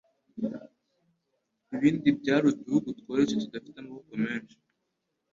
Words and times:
Ibindi 1.75 2.07
byari 2.19 2.43
uduhugu 2.51 2.89
tworoshye 2.99 3.35
tudafite 3.43 3.77
amaboko 3.79 4.11
menshi 4.23 4.57